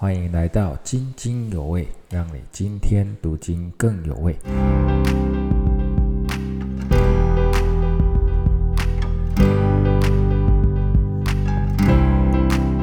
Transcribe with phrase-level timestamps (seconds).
[0.00, 4.32] 欢迎来到津津有味，让你今天读经更有味。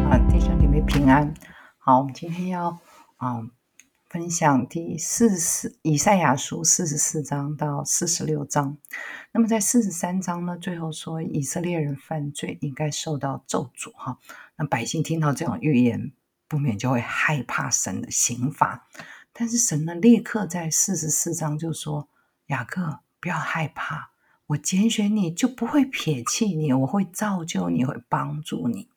[0.10, 1.34] 啊，弟兄姐妹平安。
[1.78, 2.78] 好，我们今天要
[3.16, 3.48] 啊
[4.10, 8.76] 分享第四十以赛亚书四十四章到四十六章。
[9.32, 14.20] 那么在四十三章呢，最后说以色列人犯罪应该受到咒诅哈。
[14.58, 16.12] 那百姓听到这种预言，
[16.48, 18.88] 不免就会害怕神的刑罚。
[19.34, 22.08] 但是神呢，立刻在四十四章就说：
[22.48, 24.12] 雅各不要害怕，
[24.48, 28.90] 我拣选你就不会撇弃你，我会造就你，会帮助你。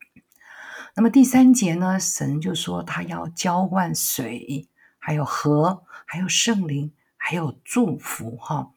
[0.95, 8.71] 那么第三节呢，神就说他要浇灌水，还有河，还有圣灵，还有祝福哈。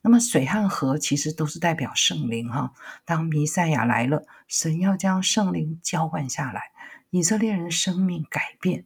[0.00, 2.72] 那么水和河其实都是代表圣灵哈。
[3.04, 6.70] 当弥赛亚来了，神要将圣灵浇灌下来，
[7.10, 8.84] 以色列人生命改变，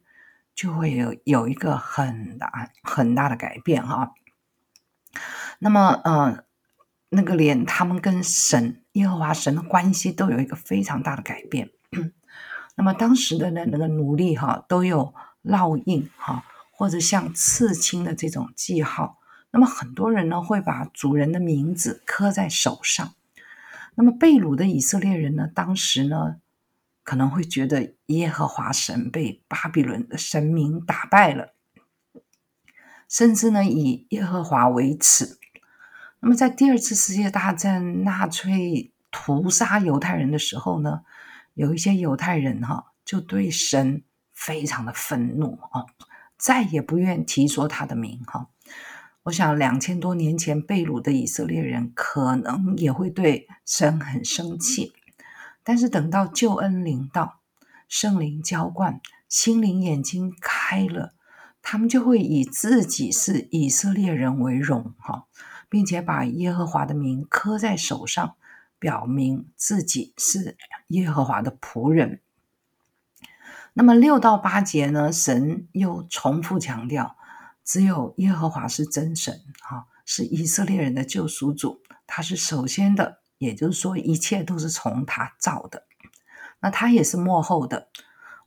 [0.55, 4.13] 就会有有一个很大很大的改变哈。
[5.59, 6.43] 那么呃，
[7.09, 11.69] 那个连他们跟神耶和华神的关系都有一个非常大的改变。
[12.75, 19.19] 那么当时的那那个奴隶哈都有烙印哈，或者像刺青的这种记号。
[19.51, 23.13] 那么很多人呢会把主人的名字刻在手上。
[23.95, 26.37] 那么被掳的以色列人呢，当时呢
[27.03, 31.53] 可能会觉得耶和华神被巴比伦的神明打败了，
[33.07, 35.37] 甚至呢以耶和华为耻。
[36.19, 41.01] 那么在第二次世界大战纳粹屠杀犹太人的时候呢，
[41.53, 45.85] 有一些犹太人哈就对神非常的愤怒啊，
[46.37, 48.49] 再也不愿提说他的名哈。
[49.23, 54.93] 我想，两千多年前被掳的以色列人可能也会对神很生气，
[55.63, 57.39] 但是等到救恩临到，
[57.87, 61.13] 圣灵浇灌，心灵眼睛开了，
[61.61, 65.25] 他们就会以自己是以色列人为荣哈，
[65.69, 68.35] 并且把耶和华的名刻在手上，
[68.77, 70.57] 表明自己是
[70.89, 72.19] 耶和华的仆人。
[73.73, 77.15] 那么六到八节呢，神又重复强调。
[77.65, 85.85] 只有耶和华是真神，哈，是以色列人的救赎主，他是首先的，也就是说，一切都是从他造的，
[86.61, 87.89] 那他也是幕后的，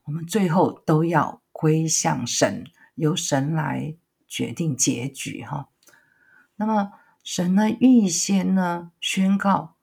[0.05, 2.65] 我们最后都要归向神，
[2.95, 3.95] 由神来
[4.27, 5.69] 决定结局，哈。
[6.55, 6.93] 那么
[7.23, 9.75] 神呢，预先呢宣告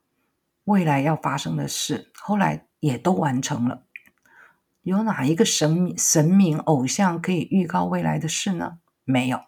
[0.64, 3.84] 未来要发生的事，后来也都完成了。
[4.82, 8.78] 有哪一个神神明偶像可以预告未来的事呢？
[9.04, 9.44] 没有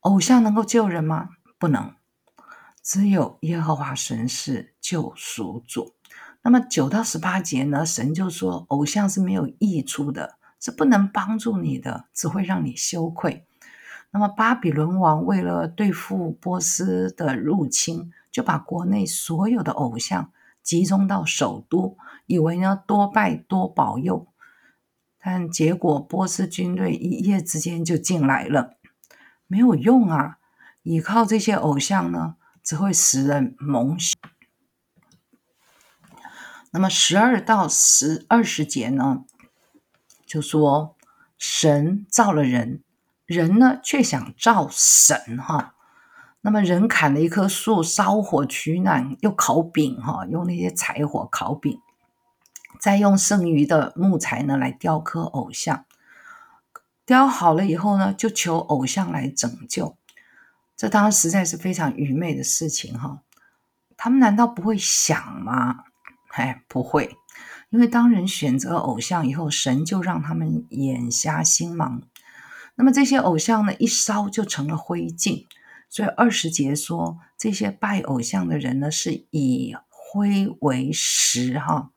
[0.00, 1.30] 偶像能够救人吗？
[1.58, 1.94] 不能，
[2.84, 5.94] 只有耶和华神是救赎主。
[6.42, 7.86] 那么九到十八节呢？
[7.86, 13.46] 神就说，偶像是没有益处的，是不能帮助你的，只会让你羞愧。
[14.10, 20.30] 那么巴比伦王为了对付波斯的入侵，就把国内所有的偶像
[20.62, 21.96] 集中到首都，
[22.26, 24.28] 以为呢多拜多保佑。
[25.18, 28.76] 但结果，波斯军队一夜之间就进来了，
[29.46, 30.36] 没有用啊！
[30.82, 34.16] 依靠这些偶像呢，只会使人蒙羞。
[36.70, 39.24] 那么十二到十二十节呢，
[40.26, 40.96] 就说
[41.38, 42.82] 神造了人，
[43.26, 45.74] 人呢却想造神哈。
[46.40, 51.78] 那么人砍了一棵树，烧火取暖，又烤饼哈，用那些柴火烤饼。
[52.80, 55.86] 再用剩余的木材呢来雕刻偶像，
[57.06, 59.96] 雕好了以后呢，就求偶像来拯救。
[60.76, 63.22] 这当然实在是非常愚昧的事情哈。
[63.96, 65.84] 他们难道不会想吗？
[66.32, 67.16] 哎，不会，
[67.70, 72.02] 因为当人选择偶像以后，神就让他们眼瞎心盲。
[72.74, 75.46] 那么这些偶像呢，一烧就成了灰烬。
[75.88, 81.92] 所以二十节说，这些拜偶像的人呢，是以灰为食哈。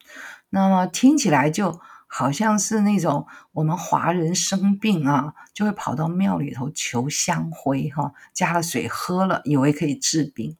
[0.52, 10.58] 那么听起来就好像是那种我们华人生病啊，就会跑到庙里头求香灰哈，加了水喝了，以为可以治病。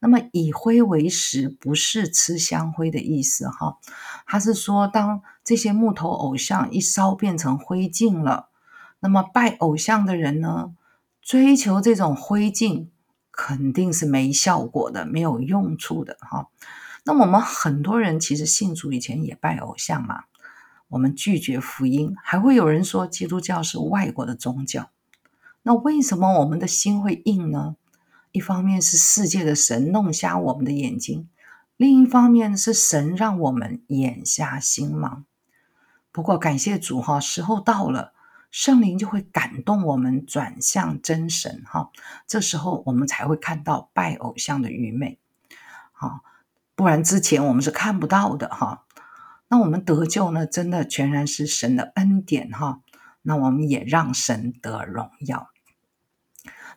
[0.00, 3.78] 那么以灰为食，不是吃香灰的意思哈，
[4.26, 8.48] 他是说当这些木头偶像一烧变成灰烬了，
[9.00, 10.74] 那么拜偶像的人呢，
[11.22, 12.88] 追求这种灰烬
[13.30, 16.48] 肯定是没效果的，没有用处的哈。
[17.04, 20.24] 那我们很多人其实信主以前也拜偶像嘛，
[20.88, 24.90] 我们拒绝福音，还会有人说基督教是外国的宗教。
[25.62, 27.76] 那为什么我们的心会硬呢？
[28.32, 31.28] 一方面是世界的神弄瞎我们的眼睛，
[31.76, 35.24] 另一方面是神让我们眼瞎心盲。
[36.12, 38.12] 不过感谢主哈，时候到了，
[38.50, 41.90] 圣灵就会感动我们转向真神哈。
[42.26, 45.18] 这时候我们才会看到拜偶像的愚昧，
[45.92, 46.20] 好，
[46.74, 48.84] 不然之前我们是看不到的哈。
[49.48, 52.80] 那我们得救呢，真的全然是神的恩典哈。
[53.22, 55.50] 那我们也让神得荣耀。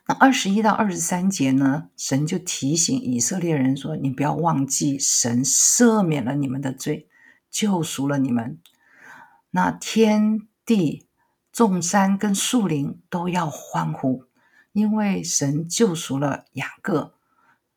[0.06, 7.08] 那二十一到二十三节呢，神就提醒以色列人说：“你不要忘记，神赦免了你们的罪，
[7.50, 8.58] 救赎了你们。
[9.50, 11.06] 那天地、
[11.52, 14.24] 众山跟树林都要欢呼，
[14.72, 17.14] 因为神救赎了雅各，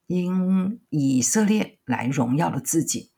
[0.08, 3.12] 因以色列来荣耀了自己。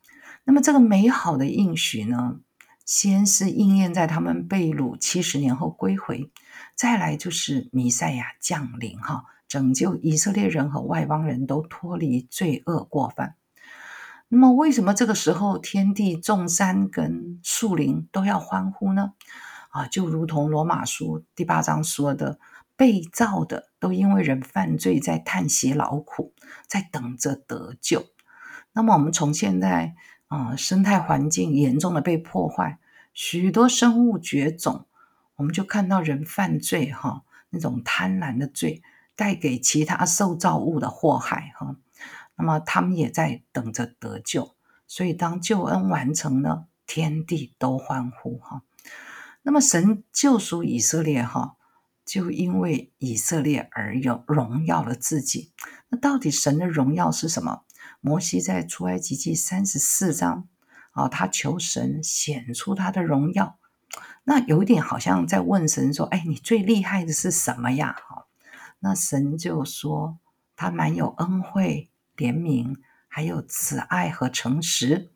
[0.48, 2.40] 那么这个美好的应许呢，
[2.86, 6.32] 先是应验在他们被掳七十年后归回。”
[6.74, 13.36] 再来就是弥赛亚降临，哈，拯救以色列人和外邦人都脱离罪恶过犯。
[14.30, 19.12] 那么，为什么这个时候天地众山跟树林都要欢呼呢？
[19.70, 22.40] 啊，就如同罗马书第八章说的，
[22.78, 26.34] 被造的都因为人犯罪在叹息劳苦，
[26.70, 28.06] 在等着得救。
[28.72, 29.96] 那么，我们从现在
[30.28, 32.80] 啊，生态环境严重的被破坏，
[33.14, 34.86] 许多生物绝种。
[35.38, 38.82] 我们就看到人犯罪，哈，那种贪婪的罪
[39.16, 41.76] 带给其他受造物的祸害，哈。
[42.36, 48.64] 那么他们也在等着得救，所以当救恩完成呢，天地都欢呼，哈。
[49.44, 51.56] 那么神救赎以色列，哈，
[52.06, 55.52] 就因为以色列而有荣耀了自己。
[55.90, 57.64] 那到底神的荣耀是什么？
[58.00, 60.48] 摩西在出埃及记三十四章，
[60.92, 63.58] 啊，他求神显出他的荣耀。
[64.24, 68.28] 那有点好像在问神说：“哎，你最厉害的是什么呀？”哈，
[68.80, 70.20] 那神就说
[70.56, 72.76] ：“他满有恩惠、怜悯，
[73.08, 75.12] 还有慈爱和诚实。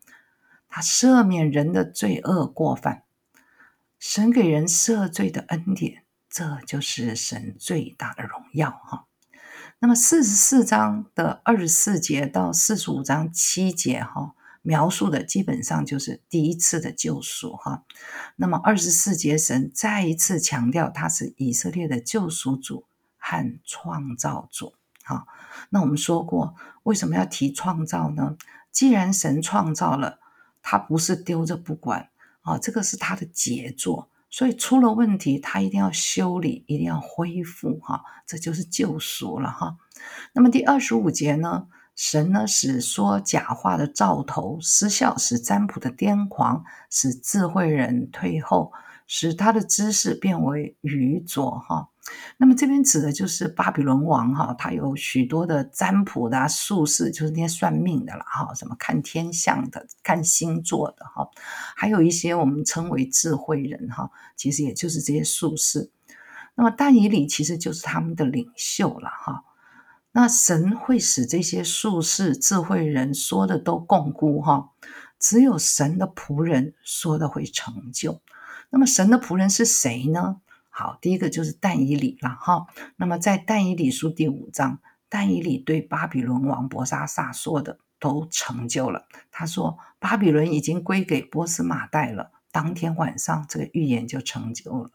[0.70, 3.04] 他赦免人的罪恶过犯，
[4.00, 9.06] 神给人赦罪的恩典，这就是神最大的荣耀。”哈，
[9.84, 14.36] 那么四十四章的二十四节到四十五章七节，哈。
[14.64, 17.84] 描述的基本上就是第一次的救赎哈，
[18.36, 22.86] 那么二十四节神再一次强调他是以色列的救赎主
[23.18, 25.26] 和创造主哈。
[25.72, 28.38] 那我们说过为什么要提创造呢？
[28.72, 30.20] 既然神创造了，
[30.62, 32.10] 他不是丢着不管
[32.42, 39.76] 啊，这个是他的杰作，所以出了问题他一定要修理，一定要恢复哈，这就是救赎了哈。
[40.34, 41.68] 那么第二十五节呢？
[41.94, 48.72] 神呢，使说假话的兆头失效，使占卜的癫狂，使智慧人退后，
[49.14, 51.60] 使他的知识变为愚拙。
[51.60, 51.90] 哈，
[52.38, 54.34] 那么这边指的就是巴比伦王。
[54.34, 58.24] 哈，他有许多的占卜的术士，就是那些算命的了。
[58.26, 61.06] 哈，什么看天象的、看星座的。
[61.06, 61.30] 哈，
[61.76, 63.90] 还有一些我们称为智慧人。
[63.90, 65.92] 哈，其实也就是这些术士。
[66.56, 69.10] 那么但以理其实就是他们的领袖了。
[69.10, 69.44] 哈。
[70.14, 74.70] 那神会使这些术士、智慧人说的都共估哈，
[75.20, 78.22] 只有神的仆人说的会成就。
[78.72, 80.42] 那么神的仆人是谁呢？
[80.70, 82.66] 好，第一个就是但以理了哈。
[82.96, 84.80] 那么在但以理书第五章，
[85.10, 89.08] 但以理对巴比伦王伯沙撒说的都成就了。
[89.30, 92.32] 他说巴比伦已经归给波斯马代了。
[92.52, 94.92] 当天晚上，这个预言就成就了。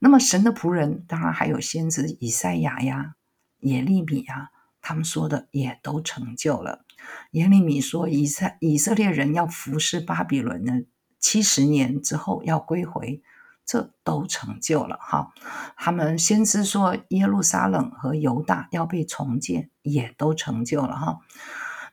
[0.00, 3.14] 那么神的仆人当然还有先知以赛亚呀。
[3.60, 6.84] 耶利米呀，他们说的也都成就了。
[7.30, 10.82] 耶利米说，以色以色列人要服侍巴比伦呢，
[11.22, 13.22] 七十年之后要归回，
[13.64, 15.32] 这都成就了哈。
[15.76, 21.20] 他们先知说，耶路撒冷和犹大要被重建，也都成就了哈。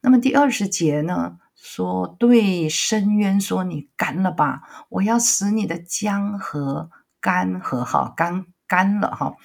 [0.01, 6.89] 那么第二十节呢，说对深渊说，你干了吧，我要使你的江河
[7.21, 9.35] 干涸哈，干干了哈。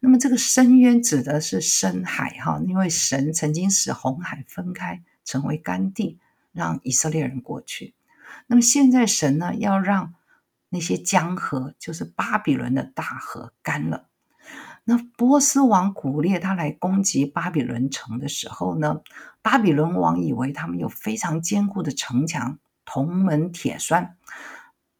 [0.00, 6.18] 那么这个深渊指的是深海哈，因为神曾经使红海分开成为干地，
[6.52, 7.94] 让以色列人过去。
[8.50, 10.12] 那么现在神呢，要让
[10.70, 14.08] 那些江河，就是巴比伦的大河干了。
[14.82, 19.02] 那波斯王古列他来攻击巴比伦城的时候呢，
[19.40, 24.16] 巴比伦王以为他们有非常坚固的城墙，铜门铁栓，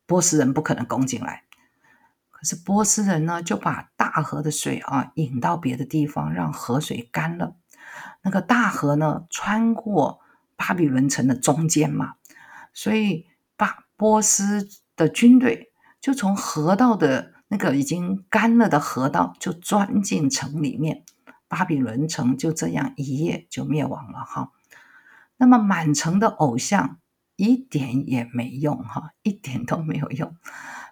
[0.07, 1.43] 波斯人不可能攻进来。
[2.31, 7.57] 可是波斯人呢，就把大河的水啊引到别的地方，让河水干了。
[8.23, 10.21] 那个大河呢，穿过
[10.55, 12.15] 巴比伦城的中间嘛，
[12.73, 13.27] 所以
[14.01, 14.67] 波斯
[14.97, 21.05] 的军队就从河道的那个已经干了的河道就钻进城里面，
[21.49, 24.53] 巴比伦城就这样一夜就灭亡了哈。
[25.37, 26.99] 那么满城的偶像
[27.37, 30.35] 一点也没用哈，一点都没有用。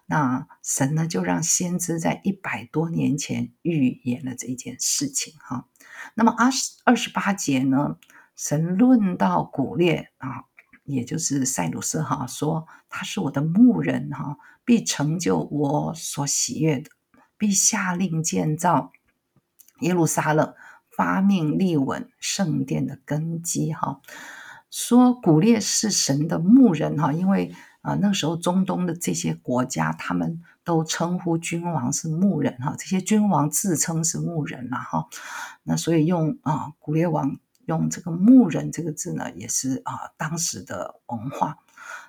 [0.05, 5.65] 那神呢，就让先知在一百多年前预言了这件事情哈。
[6.13, 7.97] 那么二十二十八节呢，
[8.37, 10.45] 神论到古列啊，
[10.89, 16.91] 也就是塞鲁斯哈，说他是我的牧人哈，必成就我所喜悦的，
[17.37, 18.91] 必下令建造
[19.81, 20.55] 耶路撒冷，
[20.91, 24.01] 发命立稳圣殿的根基哈。
[24.71, 35.09] 说古列是神的牧人哈，因为啊那时候中东的这些国家，他们都称呼君王是牧人哈，这些君王自称是牧人了哈，
[35.63, 37.39] 那所以用啊古列王
[37.69, 41.59] 用这个牧人这个字呢，也是啊当时的文化。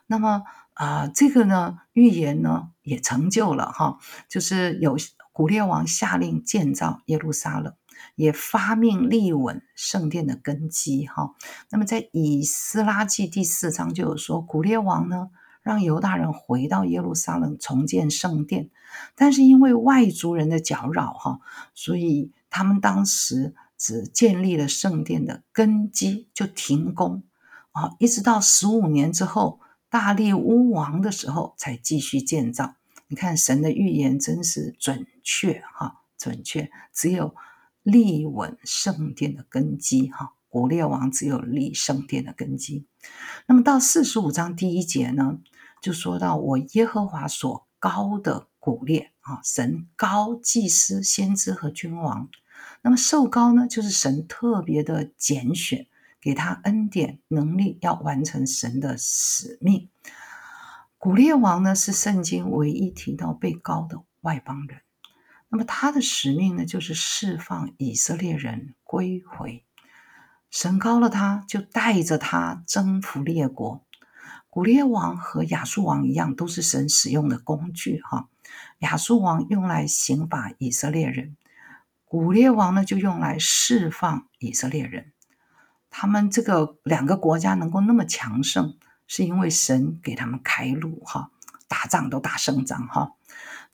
[0.07, 4.97] 那么啊这个呢预言呢也成就了哈，就是有
[5.31, 7.75] 古列王下令建造耶路撒冷。
[8.15, 11.35] 也发命立稳圣殿的根基，哈。
[11.69, 18.69] 那么在以斯拉记第四章就有说，古列王呢让犹大人回到耶路撒冷重建圣殿，
[19.15, 21.41] 但是因为外族人的搅扰，哈，
[21.73, 27.23] 所以他们当时只建立了圣殿的根基就停工，
[27.71, 29.59] 啊，一直到十五年之后
[29.89, 32.75] 大力乌王的时候才继续建造。
[33.07, 37.33] 你看神的预言真是准确，哈，准确，只有。
[37.81, 42.85] 立稳圣殿的根基，哈，古列王只有立圣殿的根基。
[43.47, 45.39] 那么到四十五章第一节呢，
[45.81, 52.29] 就说到我耶和华所高的古列啊，神高祭司、先知和君王。
[52.81, 55.87] 那么受高呢，就是神特别的拣选，
[56.21, 59.89] 给他恩典、能力，要完成神的使命。
[60.97, 64.81] 古列王呢，是圣经唯一提到被高的外邦人。
[65.49, 69.63] 那么他的使命呢，就是释放以色列人归回。
[70.51, 73.83] 神高了他，就带着他征服列国。
[74.49, 78.01] 古列王和亚述王一样，都是神使用的工具。
[78.01, 78.29] 哈，
[78.79, 81.37] 亚述王用来刑罚以色列人，
[82.09, 85.13] 古列王呢就用来释放以色列人。
[85.91, 91.03] 他们这个两个国家能够那么强盛，是因为神给他们开路。
[91.05, 91.29] 哈，
[91.67, 92.87] 打仗都打胜仗。
[92.87, 93.11] 哈。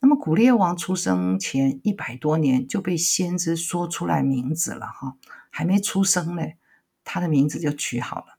[0.01, 5.15] 那么古列王出生前一百多年就被先知说出来名字了哈，
[5.49, 6.43] 还没出生呢，
[7.05, 8.37] 他的名字就取好了。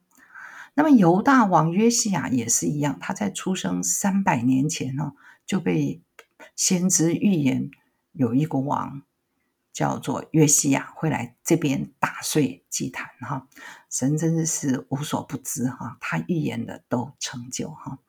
[0.75, 5.13] 那么犹大王约西亚也是一样，他在出生三百年前呢
[5.43, 6.03] 就被
[6.55, 7.71] 先知预言
[8.11, 9.01] 有一个王
[9.77, 13.47] 叫做约西亚会来这边打碎祭坛哈，
[13.91, 17.99] 神真的是无所不知哈，他预言的都成就哈。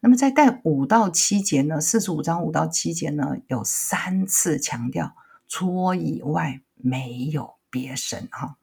[0.00, 5.14] 那么在带五到七节呢，四十五章五到七节呢，有三次强调
[5.46, 8.56] 除我以外没有别神哈。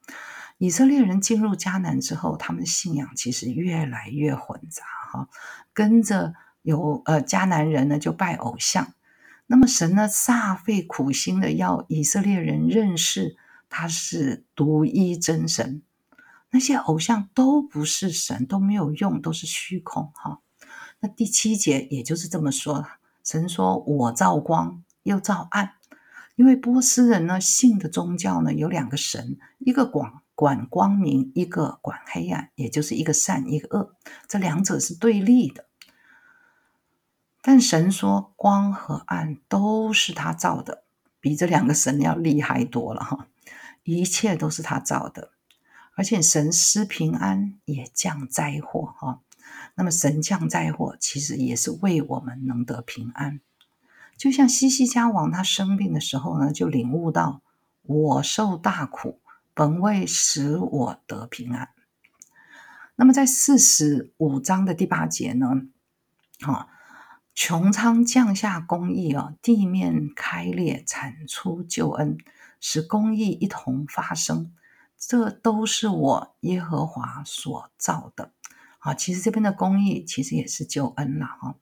[0.58, 5.30] 以色列人进入迦南之后，他们信仰其实越来越混杂哈，
[5.72, 8.92] 跟着有呃迦南人呢就拜偶像。
[9.52, 13.36] 那么神呢煞费苦心的要以色列人认识
[13.68, 15.82] 他是独一真神，
[16.52, 20.40] 那些偶像都不是神，都没有用，都是虚空哈。
[21.00, 25.74] 那第七节也就是这么说了神说：“我造光，又造暗。”
[26.34, 33.94] 因为波斯人呢信的宗教呢有两个神，一个管管光明，一个管黑暗，也就是一个善，一个恶，
[34.26, 35.66] 这两者是对立的。
[37.42, 40.84] 但神说光和暗都是他造的，
[41.20, 43.26] 比这两个神要厉害多了哈！
[43.82, 45.32] 一切都是他造的，
[45.96, 49.20] 而且神施平安，也降灾祸哈。
[49.74, 53.40] 那么神降灾祸，其实也是为我们能得平安。
[54.16, 57.42] 就像西西家王他生病的时候呢，就领悟到
[57.82, 59.18] 我受大苦，
[59.52, 61.70] 本为使我得平安。
[62.94, 65.62] 那么在四十五章的第八节呢，
[66.42, 66.68] 啊，
[67.34, 72.18] 穹苍降下公义啊，地面开裂产出救恩，
[72.60, 74.52] 使公义一同发生，
[74.98, 78.32] 这都是我耶和华所造的。
[78.78, 81.54] 啊，其实这边的公义其实也是救恩了哈，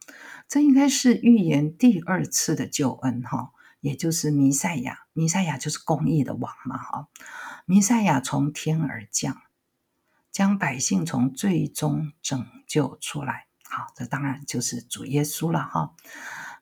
[0.49, 7.09] 这应该是预言第二次的救恩哈，也就是弥赛亚，弥赛亚就是公义的王嘛哈，
[7.67, 9.43] 弥赛亚从天而降，
[10.33, 15.95] 将百姓从最终拯救出来，好，这当然就是主耶稣了哈。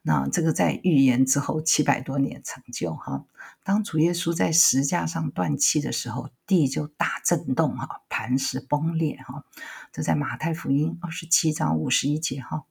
[0.03, 3.25] 那这个在预言之后七百多年成就哈。
[3.65, 9.45] 当主耶稣在石架上断气的时候，地就大震动哈，磐石崩裂哈。
[9.91, 12.65] 这在马太福音二十七章五十一节哈。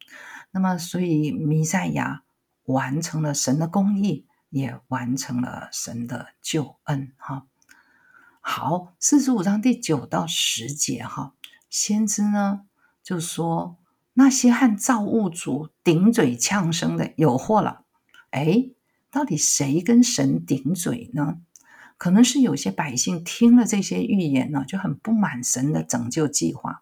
[0.52, 2.24] 那么，所以弥赛亚
[2.64, 7.48] 完成了神的公义，也完成了神的救恩哈。
[8.40, 11.34] 好，四十五章第九到十节哈，
[11.70, 12.62] 先知呢
[13.04, 13.78] 就说
[14.20, 17.84] 那些和造物主顶嘴呛声的有祸了。
[18.32, 18.72] 哎，
[19.12, 21.38] 到底谁跟神顶嘴呢？
[22.00, 26.82] 可能是有些百姓听了这些预言呢，就很不满神的拯救计划。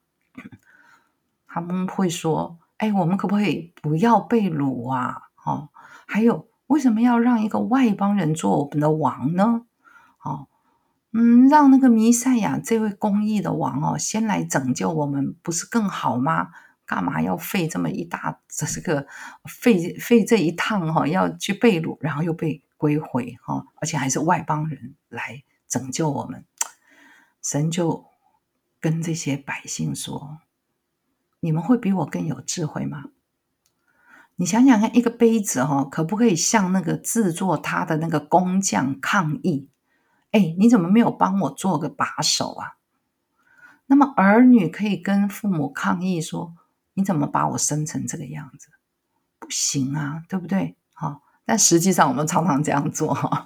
[1.45, 5.23] 他们会说：“哎，我们可不可以不要被掳啊？
[5.43, 5.67] 哦，
[6.05, 9.65] 还有，为什么要让一个外邦人做我们的王呢？
[10.23, 10.47] 哦，
[11.11, 16.51] 嗯，让那个弥赛亚这位公义的王哦，先来拯救我们，不是更好吗？
[16.85, 19.07] 干嘛要费这么一大这是个
[19.45, 26.45] 费费这一趟哈，要去被掳，然后又被归回哈，而且还是外邦人来拯救我们？
[27.41, 28.05] 神就
[28.79, 30.39] 跟这些百姓说。”
[31.41, 33.03] 你们会比我更有智慧吗？
[34.37, 39.69] 你想想看，一个杯子哈，可不可以向那个制作它的那个工匠抗议？
[40.31, 42.77] 哎，你怎么没有帮我做个把手啊？
[43.85, 46.55] 那么儿女可以跟父母抗议说：
[46.95, 48.69] 你怎么把我生成这个样子？
[49.37, 50.75] 不行啊，对不对？
[50.93, 53.45] 哈，但实际上我们常常这样做哈，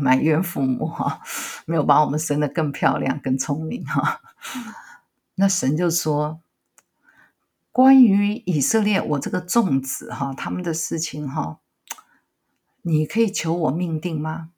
[0.00, 1.20] 埋怨父母哈，
[1.66, 4.20] 没有把我们生得更漂亮、更聪明哈。
[5.34, 6.40] 那神就说。
[7.72, 11.60] 关于以色列，我这个众子哈，他们的事情哈，
[12.82, 14.50] 你可以求我命定吗？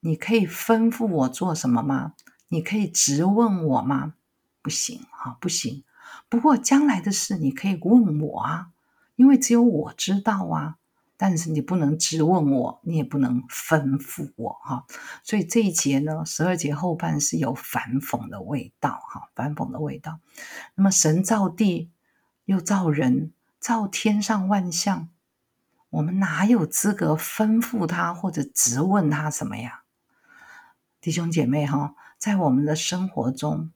[0.00, 2.12] 你可以吩咐我做什么吗？
[2.48, 4.12] 你可以直问我吗？
[4.60, 5.82] 不行哈，不行。
[6.28, 8.68] 不过将来的事你可以问我啊，
[9.16, 10.76] 因为只有我知道啊。
[11.16, 14.86] 但是你不能直问我，你也不能吩咐我哈。
[15.22, 20.20] 所以这一节呢，十二节后半是有反讽的味道哈，反讽的味道。
[20.74, 21.90] 那么神造地。
[22.44, 25.10] 又造人，造天上万象，
[25.90, 29.82] 我们哪有资格吩咐他或者质问他什么呀？
[30.98, 33.70] 弟兄姐妹哈，在我们的生活中，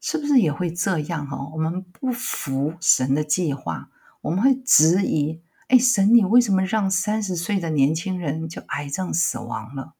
[0.00, 1.50] 是不是也会这样哈？
[1.52, 3.90] 我们不服神的计划，
[4.22, 9.94] 我们会质疑：哎，神，你为什么让三十岁的年轻人就癌症死亡了？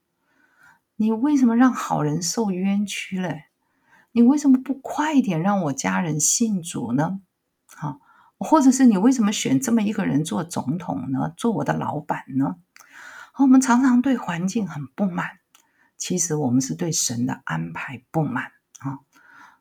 [0.97, 3.45] 你为什么让好人受冤屈嘞？
[4.13, 7.21] 你为什么不快一点让我家人信主呢？
[7.67, 8.01] 好。
[8.43, 11.35] 或者是你为什么选这么一个人做总统呢？
[11.37, 12.57] 做我的老板呢？
[13.37, 15.41] 我们常常对环境很不满，
[15.99, 18.45] 其实我们是对神的安排不满
[18.79, 19.01] 啊。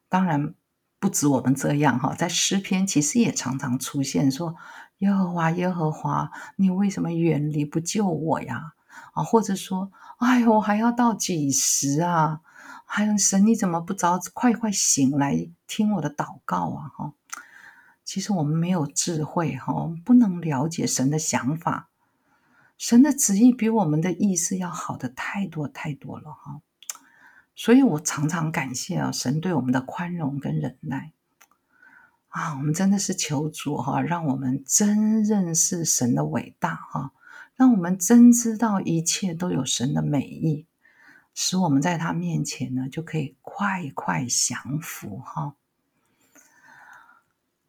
[0.10, 0.54] 当然
[1.00, 4.56] 不止我们这样哈，在诗篇其实也常常出现说
[5.00, 8.74] ：“耶和华，耶和华，你为什么远离不救我呀？”
[9.14, 12.42] 啊，或者说：“哎呦，还要到几时啊？
[12.86, 17.14] 还有神，你怎么不早快快醒来听我的祷告啊？”哈。
[18.04, 21.90] 其实我们没有智慧哈，我们不能了解神的想法。
[22.76, 26.62] 神的旨意比我们的意思要好的太多太多了哈。
[27.60, 31.12] 所以我常常感谢啊，神对我们的宽容跟忍耐
[32.30, 37.12] 啊，我们真的是求主哈，让我们真认识神的伟大哈，
[37.58, 40.68] 让我们真知道一切都有神的美意，
[41.34, 45.56] 使我们在他面前呢就可以快快降服哈。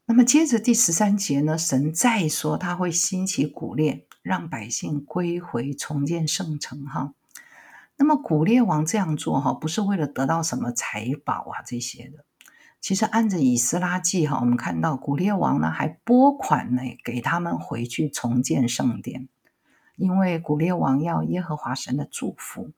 [0.04, 6.86] 那么接着第十三节呢，神再说他会兴起古列，让百姓归回，重建圣城。
[6.86, 7.12] 哈，
[8.00, 12.24] 那么古列王这样做哈，不是为了得到什么财宝啊这些的。
[12.80, 19.28] 其实按着以斯拉记哈，我们看到古列王呢还拨款呢给他们回去重建圣殿，
[19.96, 22.70] 因为古列王要耶和华神的祝福。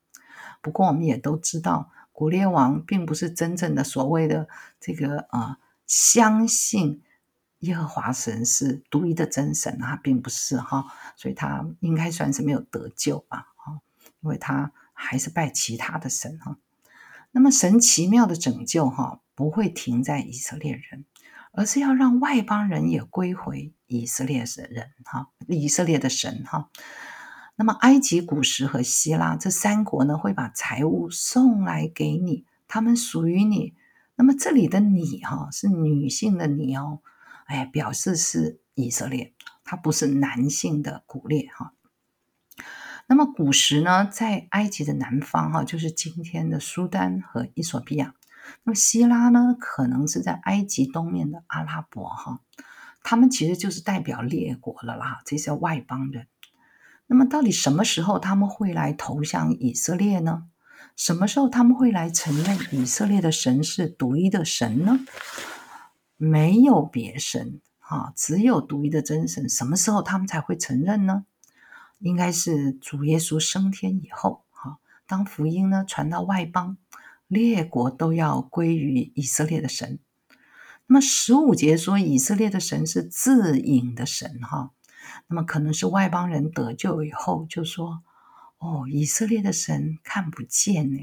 [0.61, 4.49] 不过我们也都知道，古列王并不是真正的所谓的
[4.81, 7.01] 这个啊相信。
[7.61, 13.79] 耶和华神是独一的真神啊，并不是哈，所以他应该算是没有得救吧，哈，
[14.21, 16.59] 因为他还是拜其他的神哈。
[17.33, 21.05] 那么神奇妙的拯救哈，不会停在以色列人，
[21.53, 26.71] 而是要让外邦人也归回以色列的人哈，以色列的神哈。
[27.57, 33.75] 那么埃及、古时和希腊这三国呢，会把财物送来给你，他们属于你。
[34.15, 37.01] 那么这里的你哈，是女性的你哦。
[37.47, 39.33] 哎，表示是以色列，
[39.65, 41.73] 它不是男性的古列哈。
[43.13, 48.15] 那么古时呢，在埃及的南方哈，就是今天的苏丹和伊索比亚。
[48.65, 52.41] 那么希拉呢，可能是在埃及东面的阿拉伯哈。
[53.03, 56.27] 他们其实就是代表列国了啦，这些外邦人。
[57.07, 60.45] 那么到底什么时候他们会来投降以色列呢？
[60.97, 65.01] 什么时候他们会来承认以色列的神是独一的神呢？
[66.17, 69.47] 没有别神，哈，只有独一的真神。
[69.51, 71.27] 什么时候他们才会承认呢？
[72.03, 76.77] 应该是主耶稣升天以后，哈，当福音呢传到外邦，
[77.29, 79.99] 列国都要归于以色列的神。
[80.87, 84.73] 那么十五节说以色列的神是自隐的神哈，
[85.29, 88.03] 那么可能是外邦人得救以后就说
[88.59, 90.99] 哦，以色列的神看不见呢。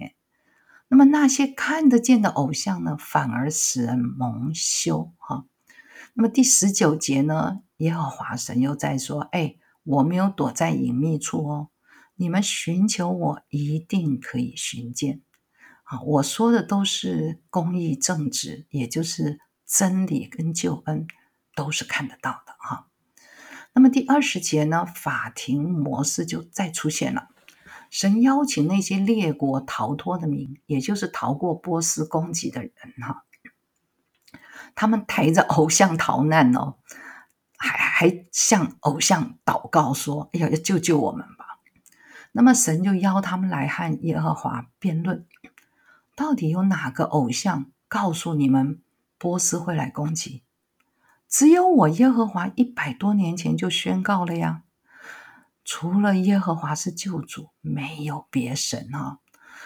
[0.89, 5.45] 那么那些看得见的偶像呢，反而使人蒙羞哈。
[6.13, 9.55] 那么第十九节呢，耶和华神又在说：“哎，
[9.89, 11.69] 我没有躲在隐秘处哦，
[12.13, 15.21] 你们寻求我，一定可以寻见。
[15.83, 21.07] 啊，我说的都是公义正直，也就是真理跟救恩，
[21.55, 22.87] 都是看得到的哈。
[23.73, 27.29] 那么第二十节呢，法庭模式就再出现了。”
[27.89, 32.71] 神邀请那些列国逃脱的民，也就是逃过波斯攻击的人
[33.01, 33.25] 哈，
[34.75, 36.75] 他们抬着偶像逃难哦，
[37.99, 41.59] 还向偶像祷告说：“哎呀，要救救我们吧！”
[42.31, 45.25] 那么神就邀他们来和耶和华辩论，
[46.15, 48.79] 到底有哪个偶像告诉你们
[49.17, 50.43] 波斯会来攻击？
[51.27, 54.63] 只有我耶和华一百多年前就宣告了呀。
[55.65, 59.19] 除了耶和华是救主，没有别神哈。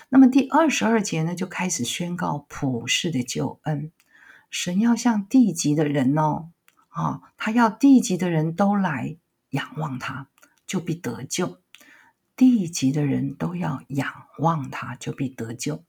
[0.10, 3.91] 那么第二十二节呢，就开始宣告普世的救恩。
[4.50, 6.50] 神要向地级的人哦，
[6.93, 9.17] 啊，他要地级的人都来
[9.49, 10.29] 仰望他，
[10.65, 11.60] 就必得救。
[12.36, 15.84] 地级的人都要仰望他，就必得救。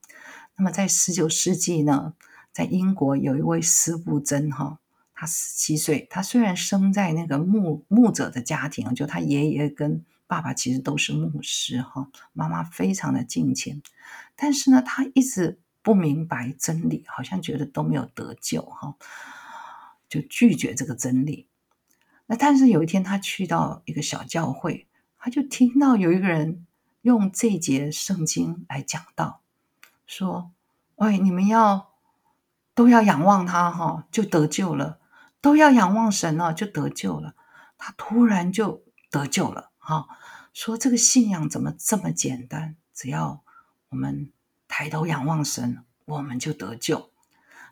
[0.57, 2.15] 那么在十九世纪呢，
[2.53, 4.81] 在英国有一位司布真哈。
[5.17, 13.81] 他十七岁，他虽然生在那个牧牧者的家庭，就他爷爷跟爸爸其实都是牧师哈，妈妈非常的敬虔，
[14.35, 18.97] 但是呢，他一直不明白真理，好像觉得都没有得救哈，
[20.09, 21.49] 就拒绝这个真理。
[22.27, 24.87] 那但是有一天，他去到一个小教会，
[25.19, 26.67] 他就听到有一个人
[27.03, 29.41] 用这节圣经来讲道，
[30.07, 30.51] 说
[30.97, 31.93] ：“喂，你们要
[32.75, 35.01] 都要仰望他哈，就得救了。”
[35.45, 37.35] 都要仰望神了，就得救了。
[37.77, 40.07] 他突然就得救了，哈！
[40.55, 42.77] 说这个信仰怎么这么简单？
[42.95, 43.43] 只要
[43.91, 44.33] 我们
[44.67, 47.11] 抬头仰望神，我们就得救。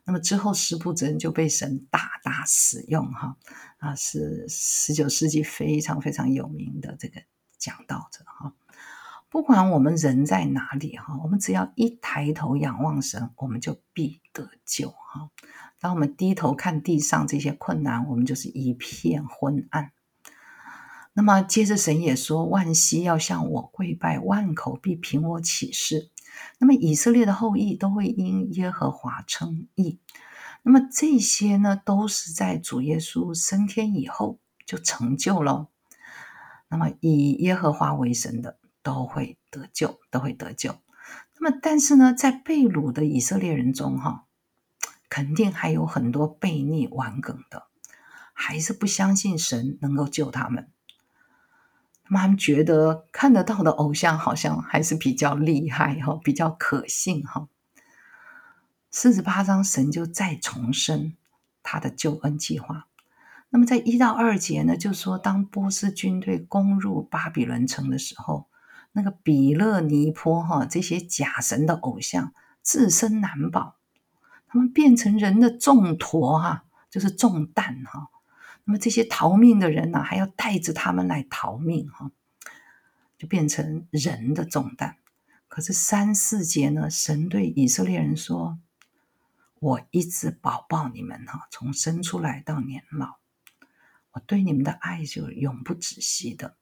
[0.04, 3.36] 那么之后，施布真就被神大大使用，哈
[3.78, 7.22] 啊，是十九世纪非常非常有名的这个
[7.58, 8.52] 讲道者，哈。
[9.28, 15.30] 不管我们人在哪里，哈，我们只要一抬头仰望神，我们就必得救，哈。
[15.78, 19.92] 当我们低头看地上这些困难，我们就是一片昏暗。
[21.14, 26.10] 那么接着神也说：“万膝要向我跪拜，万口必凭我起誓。”
[26.58, 29.98] 那么以色列的后裔都会因耶和华称义。
[30.62, 35.68] 那么这些呢，都是在主耶稣升天以后就成就了。
[36.68, 40.76] 那么以耶和华为神的都会得救，都会得救。
[41.38, 44.26] 那么但是呢，在被掳的以色列人中，哈。
[45.08, 47.66] 肯定还有很多悖逆顽梗的，
[48.32, 50.70] 还是不相信神能够救他们。
[52.20, 57.48] 他们觉得看得到的偶像好像还是比较厉害哈，比较可信哈。
[58.90, 61.16] 四十八章神就再重申
[61.62, 62.86] 他的救恩计划。
[63.50, 68.46] 那么在一到二节呢，就说当波斯军队攻入巴比伦城的时候，
[68.92, 73.76] 那个比勒尼坡哈这些假神的偶像自身难保。
[74.48, 78.08] 他们变成人的重驮哈，就是重担哈。
[78.64, 82.10] 那么这些逃命的人呢，还要带着他们来逃命哈，
[83.18, 84.96] 就变成人的重担。
[85.48, 88.58] 可是三四节呢，神对以色列人说
[89.60, 93.16] ：“我一直保抱你们哈，从生出来到年老，
[94.12, 96.56] 我对你们的爱就永不止息的。”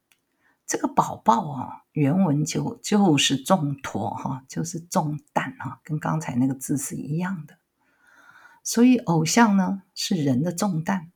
[0.67, 7.59] 这个宝宝啊，原文就就是重托哈，就是重担哈，跟刚才那个字是一样的。
[8.63, 11.11] 所以，偶像呢是人的重担，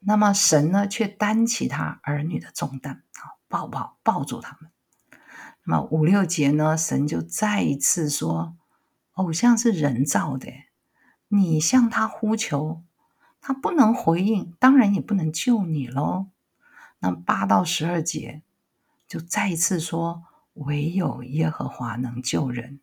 [0.00, 4.70] 那么神呢却担起他儿女的重担，啊，抱抱抱住他们。
[5.64, 8.56] 那么五六节呢，神就再一次说，
[9.12, 10.52] 偶像是人造的，
[11.28, 12.82] 你向他呼求，
[13.40, 16.26] 他不能回应，当然也不能救你喽。
[16.98, 18.42] 那八到十二节
[19.08, 22.80] 就再一次说，唯有耶和华能救人。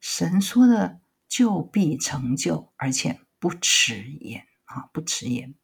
[0.00, 1.00] 神说的。
[1.30, 4.90] 就必成就，而且不迟延啊！
[4.92, 5.54] 不迟延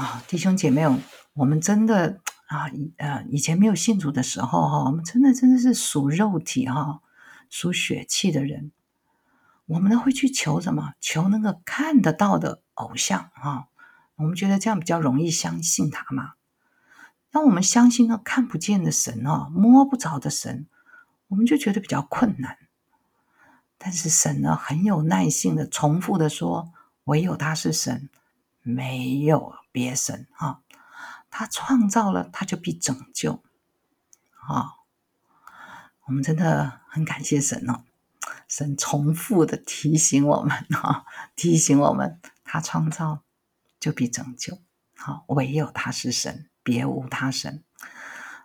[0.00, 0.22] 啊！
[0.26, 0.86] 弟兄姐妹，
[1.34, 7.02] 我们真的啊，以呃，以前没有信主的时候哈，我们真的真的是属肉体哈，
[7.50, 8.72] 属血气的人，
[9.66, 10.94] 我们呢会去求什么？
[11.00, 13.66] 求那个看得到的偶像啊！
[14.16, 16.32] 我们觉得这样比较容易相信他嘛。
[17.30, 20.66] 当我们相信那看不见的神啊，摸不着的神，
[21.28, 22.56] 我们就觉得比较困难。
[23.76, 26.72] 但是神呢，很有耐性的重复的说
[27.04, 28.08] ：“唯有他是神，
[28.62, 30.60] 没有别神。”啊，
[31.30, 33.42] 他创造了，他就必拯救。
[34.48, 34.74] 啊，
[36.06, 37.84] 我们真的很感谢神哦，
[38.48, 41.04] 神重复的提醒我们哈，
[41.36, 43.22] 提醒我们，他创造
[43.78, 44.58] 就必拯救。
[44.96, 47.62] 好，唯有他是神，别无他神。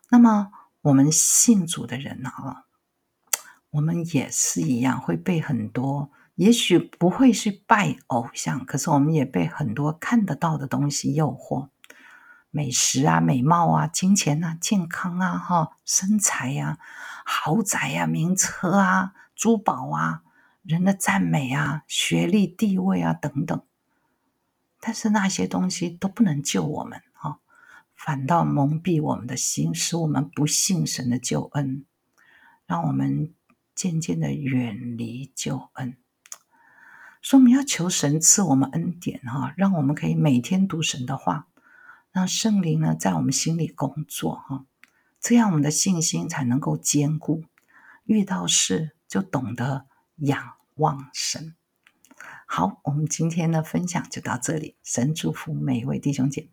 [0.10, 0.52] 那么
[0.82, 2.64] 我们信主的人啊。
[3.72, 11.70] 我们也是一样，会被很多，也许不会去拜偶像，可是我们也被很多看得到的东西诱惑，
[12.52, 16.78] 美食啊、美貌啊、金钱啊、健康啊、哈身材呀、
[17.26, 20.24] 豪宅呀、名车啊、珠宝啊、
[20.64, 23.62] 人的赞美啊、学历、地位啊等等。
[24.80, 27.38] 但是那些东西都不能救我们，啊，
[27.96, 31.86] 反倒蒙蔽我们的心，使我们不信神的救恩，
[32.66, 33.34] 让我们。
[33.76, 35.98] 渐渐的远离救恩，
[37.26, 41.48] 所以我们要求神赐我们恩典哈，让我们可以每天读神的话，
[42.12, 44.66] 让圣灵呢在我们心里工作哈，
[45.20, 47.44] 这样我们的信心才能够坚固，
[48.04, 50.40] 遇到事就懂得仰
[50.76, 51.56] 望神。
[52.46, 56.50] 好，我们今天的分享就到这里，神祝福每一位弟兄姐妹。